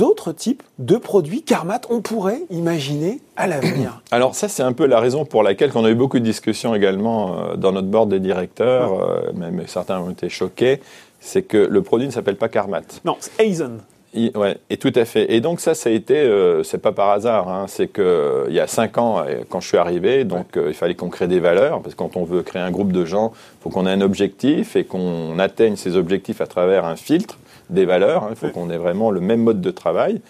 autres 0.00 0.32
types 0.32 0.62
de 0.78 0.96
produits 0.96 1.42
Carmat 1.42 1.80
on 1.90 2.00
pourrait 2.00 2.42
imaginer 2.50 3.20
à 3.36 3.46
l'avenir 3.46 4.02
Alors 4.10 4.34
ça, 4.34 4.48
c'est 4.48 4.62
un 4.62 4.72
peu 4.72 4.86
la 4.86 5.00
raison 5.00 5.24
pour 5.24 5.42
laquelle 5.42 5.70
on 5.74 5.84
a 5.84 5.90
eu 5.90 5.94
beaucoup 5.94 6.18
de 6.18 6.24
discussions 6.24 6.74
également 6.74 7.38
euh, 7.38 7.56
dans 7.56 7.72
notre 7.72 7.88
board 7.88 8.08
de 8.08 8.18
directeurs, 8.18 8.92
euh, 8.94 9.32
même 9.34 9.62
certains 9.66 10.00
ont 10.00 10.10
été 10.10 10.28
choqués, 10.28 10.80
c'est 11.20 11.42
que 11.42 11.58
le 11.58 11.82
produit 11.82 12.06
ne 12.06 12.12
s'appelle 12.12 12.36
pas 12.36 12.48
Carmat. 12.48 12.82
Non, 13.04 13.16
c'est 13.20 13.44
Aizen. 13.44 13.80
I- 14.14 14.32
Ouais, 14.34 14.56
et 14.70 14.78
tout 14.78 14.92
à 14.94 15.04
fait. 15.04 15.32
Et 15.34 15.40
donc 15.40 15.60
ça, 15.60 15.74
ça 15.74 15.90
a 15.90 15.92
été, 15.92 16.16
euh, 16.16 16.62
c'est 16.62 16.78
pas 16.78 16.92
par 16.92 17.10
hasard, 17.10 17.48
hein, 17.48 17.66
c'est 17.68 17.88
que 17.88 18.46
il 18.48 18.54
y 18.54 18.60
a 18.60 18.66
cinq 18.66 18.96
ans, 18.98 19.18
euh, 19.20 19.40
quand 19.48 19.60
je 19.60 19.68
suis 19.68 19.76
arrivé, 19.76 20.24
donc 20.24 20.56
euh, 20.56 20.66
il 20.68 20.74
fallait 20.74 20.94
qu'on 20.94 21.10
crée 21.10 21.28
des 21.28 21.40
valeurs, 21.40 21.82
parce 21.82 21.94
que 21.94 21.98
quand 21.98 22.16
on 22.16 22.24
veut 22.24 22.42
créer 22.42 22.62
un 22.62 22.70
groupe 22.70 22.92
de 22.92 23.04
gens, 23.04 23.32
faut 23.60 23.68
qu'on 23.70 23.86
ait 23.86 23.90
un 23.90 24.00
objectif 24.00 24.76
et 24.76 24.84
qu'on 24.84 25.38
atteigne 25.38 25.76
ces 25.76 25.96
objectifs 25.96 26.40
à 26.40 26.46
travers 26.46 26.84
un 26.86 26.96
filtre 26.96 27.38
des 27.68 27.84
valeurs. 27.84 28.24
hein. 28.24 28.28
Il 28.30 28.36
faut 28.36 28.46
Oui. 28.46 28.52
qu'on 28.52 28.70
ait 28.70 28.78
vraiment 28.78 29.10
le 29.10 29.20
même 29.20 29.42
mode 29.42 29.60
de 29.60 29.70
travail. 29.70 30.20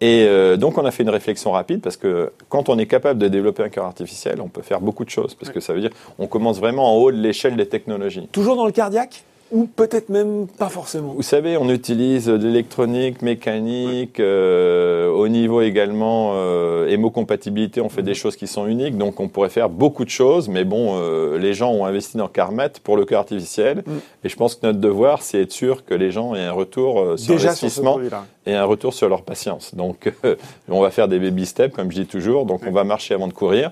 Et 0.00 0.26
euh, 0.28 0.56
donc 0.56 0.78
on 0.78 0.84
a 0.84 0.92
fait 0.92 1.02
une 1.02 1.10
réflexion 1.10 1.50
rapide 1.50 1.80
parce 1.80 1.96
que 1.96 2.30
quand 2.48 2.68
on 2.68 2.78
est 2.78 2.86
capable 2.86 3.18
de 3.18 3.26
développer 3.26 3.64
un 3.64 3.68
cœur 3.68 3.84
artificiel, 3.84 4.40
on 4.40 4.46
peut 4.46 4.62
faire 4.62 4.80
beaucoup 4.80 5.04
de 5.04 5.10
choses 5.10 5.34
parce 5.34 5.50
que 5.50 5.58
ça 5.58 5.72
veut 5.72 5.80
dire 5.80 5.90
on 6.20 6.28
commence 6.28 6.60
vraiment 6.60 6.94
en 6.94 6.98
haut 6.98 7.10
de 7.10 7.16
l'échelle 7.16 7.56
des 7.56 7.66
technologies. 7.66 8.28
Toujours 8.30 8.54
dans 8.54 8.66
le 8.66 8.70
cardiaque? 8.70 9.24
Ou 9.50 9.66
peut-être 9.66 10.08
même 10.08 10.46
pas 10.46 10.68
forcément 10.68 11.14
Vous 11.14 11.22
savez, 11.22 11.56
on 11.56 11.68
utilise 11.70 12.26
de 12.26 12.46
l'électronique, 12.46 13.22
mécanique, 13.22 14.20
euh, 14.20 15.08
au 15.08 15.28
niveau 15.28 15.62
également 15.62 16.32
euh, 16.34 16.86
hémocompatibilité, 16.88 17.80
on 17.80 17.88
fait 17.88 18.02
des 18.02 18.14
choses 18.14 18.36
qui 18.36 18.46
sont 18.46 18.66
uniques, 18.66 18.96
donc 18.98 19.20
on 19.20 19.28
pourrait 19.28 19.48
faire 19.48 19.68
beaucoup 19.68 20.04
de 20.04 20.10
choses, 20.10 20.48
mais 20.48 20.64
bon, 20.64 20.98
euh, 20.98 21.38
les 21.38 21.54
gens 21.54 21.70
ont 21.72 21.84
investi 21.86 22.16
dans 22.16 22.28
Carmat 22.28 22.68
pour 22.82 22.96
le 22.96 23.04
cœur 23.04 23.20
artificiel, 23.20 23.82
Mm. 23.86 23.98
et 24.24 24.28
je 24.28 24.36
pense 24.36 24.54
que 24.54 24.66
notre 24.66 24.78
devoir, 24.78 25.22
c'est 25.22 25.42
être 25.42 25.52
sûr 25.52 25.84
que 25.84 25.94
les 25.94 26.10
gens 26.10 26.34
aient 26.34 26.44
un 26.44 26.52
retour 26.52 27.00
euh, 27.00 27.16
sur 27.16 27.34
l'investissement 27.34 27.98
et 28.46 28.54
un 28.54 28.64
retour 28.64 28.94
sur 28.94 29.08
leur 29.08 29.22
patience. 29.22 29.74
Donc, 29.74 30.12
on 30.68 30.80
va 30.80 30.90
faire 30.90 31.08
des 31.08 31.18
baby 31.18 31.46
steps, 31.46 31.74
comme 31.74 31.90
je 31.90 32.00
dis 32.00 32.06
toujours, 32.06 32.46
donc 32.46 32.62
on 32.66 32.72
va 32.72 32.84
marcher 32.84 33.14
avant 33.14 33.28
de 33.28 33.32
courir. 33.32 33.70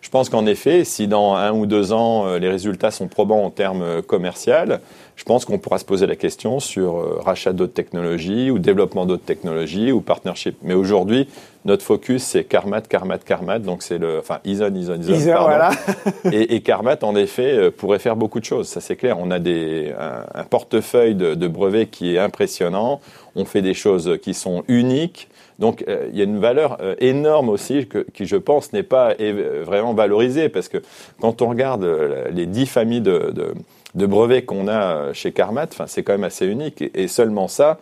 Je 0.00 0.08
pense 0.08 0.30
qu'en 0.30 0.46
effet, 0.46 0.84
si 0.84 1.08
dans 1.08 1.34
un 1.34 1.52
ou 1.52 1.66
deux 1.66 1.92
ans, 1.92 2.26
euh, 2.26 2.38
les 2.38 2.48
résultats 2.48 2.90
sont 2.90 3.06
probants 3.06 3.44
en 3.44 3.50
termes 3.50 3.82
euh, 3.82 4.02
commerciaux, 4.02 4.78
je 5.14 5.24
pense 5.24 5.44
qu'on 5.44 5.58
pourra 5.58 5.78
se 5.78 5.84
poser 5.84 6.06
la 6.06 6.16
question 6.16 6.58
sur 6.58 6.98
euh, 6.98 7.20
rachat 7.22 7.52
d'autres 7.52 7.74
technologies 7.74 8.50
ou 8.50 8.58
développement 8.58 9.04
d'autres 9.04 9.24
technologies 9.24 9.92
ou 9.92 10.00
partnership. 10.00 10.56
Mais 10.62 10.72
aujourd'hui, 10.72 11.28
notre 11.66 11.84
focus, 11.84 12.22
c'est 12.22 12.44
Carmat, 12.44 12.80
Carmat, 12.80 13.18
Carmat. 13.18 13.58
Donc, 13.58 13.82
c'est 13.82 13.98
le, 13.98 14.18
enfin, 14.20 14.38
Ison, 14.46 14.74
Ison, 14.74 14.98
Ison, 14.98 15.32
pardon. 15.32 15.44
voilà. 15.44 15.70
et, 16.32 16.54
et 16.54 16.60
Carmat, 16.62 16.96
en 17.02 17.14
effet, 17.14 17.70
pourrait 17.70 17.98
faire 17.98 18.16
beaucoup 18.16 18.40
de 18.40 18.46
choses. 18.46 18.68
Ça, 18.68 18.80
c'est 18.80 18.96
clair. 18.96 19.18
On 19.20 19.30
a 19.30 19.38
des, 19.38 19.92
un, 20.00 20.24
un 20.40 20.44
portefeuille 20.44 21.14
de, 21.14 21.34
de 21.34 21.48
brevets 21.48 21.90
qui 21.90 22.14
est 22.14 22.18
impressionnant. 22.18 23.02
On 23.36 23.44
fait 23.44 23.60
des 23.60 23.74
choses 23.74 24.18
qui 24.22 24.32
sont 24.32 24.64
uniques. 24.68 25.28
Donc, 25.60 25.84
euh, 25.86 26.08
il 26.10 26.18
y 26.18 26.22
a 26.22 26.24
une 26.24 26.40
valeur 26.40 26.78
euh, 26.80 26.94
énorme 26.98 27.50
aussi 27.50 27.86
que, 27.86 27.98
qui, 27.98 28.24
je 28.26 28.36
pense, 28.36 28.72
n'est 28.72 28.82
pas 28.82 29.14
vraiment 29.62 29.94
valorisée 29.94 30.48
parce 30.48 30.68
que 30.68 30.78
quand 31.20 31.42
on 31.42 31.48
regarde 31.48 31.84
euh, 31.84 32.24
les 32.30 32.46
dix 32.46 32.66
familles 32.66 33.02
de, 33.02 33.30
de, 33.32 33.54
de 33.94 34.06
brevets 34.06 34.44
qu'on 34.44 34.68
a 34.68 35.12
chez 35.12 35.32
Carmat, 35.32 35.68
c'est 35.86 36.02
quand 36.02 36.12
même 36.12 36.24
assez 36.24 36.46
unique. 36.46 36.80
Et, 36.82 37.02
et 37.02 37.08
seulement 37.08 37.46
ça, 37.46 37.78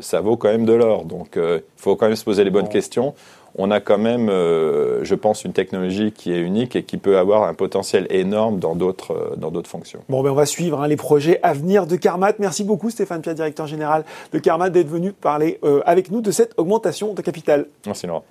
ça 0.00 0.20
vaut 0.20 0.36
quand 0.36 0.48
même 0.48 0.64
de 0.66 0.72
l'or. 0.72 1.04
Donc, 1.04 1.36
il 1.36 1.60
faut 1.76 1.96
quand 1.96 2.06
même 2.06 2.16
se 2.16 2.24
poser 2.24 2.44
les 2.44 2.50
bonnes 2.50 2.66
Bon. 2.66 2.70
questions 2.70 3.14
on 3.58 3.70
a 3.70 3.80
quand 3.80 3.98
même, 3.98 4.28
euh, 4.28 5.02
je 5.02 5.14
pense, 5.14 5.44
une 5.44 5.52
technologie 5.52 6.12
qui 6.12 6.32
est 6.32 6.40
unique 6.40 6.76
et 6.76 6.82
qui 6.82 6.98
peut 6.98 7.18
avoir 7.18 7.44
un 7.44 7.54
potentiel 7.54 8.06
énorme 8.10 8.58
dans 8.58 8.74
d'autres 8.74 9.12
euh, 9.12 9.36
dans 9.36 9.50
d'autres 9.50 9.70
fonctions. 9.70 10.00
Bon, 10.08 10.22
ben 10.22 10.30
on 10.30 10.34
va 10.34 10.46
suivre 10.46 10.82
hein, 10.82 10.88
les 10.88 10.96
projets 10.96 11.40
à 11.42 11.52
venir 11.52 11.86
de 11.86 11.96
Carmat. 11.96 12.34
Merci 12.38 12.64
beaucoup 12.64 12.90
Stéphane 12.90 13.22
Pierre, 13.22 13.34
directeur 13.34 13.66
général 13.66 14.04
de 14.32 14.38
Carmat, 14.38 14.70
d'être 14.70 14.88
venu 14.88 15.12
parler 15.12 15.58
euh, 15.64 15.80
avec 15.86 16.10
nous 16.10 16.20
de 16.20 16.30
cette 16.30 16.52
augmentation 16.58 17.14
de 17.14 17.22
capital. 17.22 17.66
Merci 17.86 18.06
Laurent. 18.06 18.24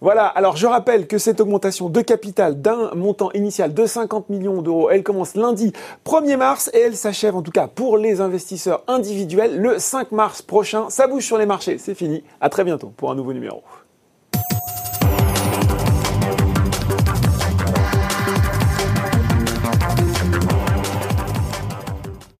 Voilà, 0.00 0.26
alors 0.26 0.56
je 0.56 0.66
rappelle 0.66 1.08
que 1.08 1.18
cette 1.18 1.40
augmentation 1.40 1.88
de 1.88 2.00
capital 2.00 2.60
d'un 2.60 2.94
montant 2.94 3.32
initial 3.32 3.74
de 3.74 3.84
50 3.84 4.28
millions 4.28 4.62
d'euros, 4.62 4.90
elle 4.90 5.02
commence 5.02 5.34
lundi 5.34 5.72
1er 6.04 6.36
mars 6.36 6.70
et 6.72 6.78
elle 6.78 6.96
s'achève 6.96 7.34
en 7.34 7.42
tout 7.42 7.50
cas 7.50 7.66
pour 7.66 7.98
les 7.98 8.20
investisseurs 8.20 8.84
individuels 8.86 9.58
le 9.58 9.80
5 9.80 10.12
mars 10.12 10.40
prochain. 10.40 10.88
Ça 10.88 11.08
bouge 11.08 11.24
sur 11.24 11.36
les 11.36 11.46
marchés, 11.46 11.78
c'est 11.78 11.96
fini. 11.96 12.22
À 12.40 12.48
très 12.48 12.62
bientôt 12.62 12.92
pour 12.96 13.10
un 13.10 13.16
nouveau 13.16 13.32
numéro. 13.32 13.64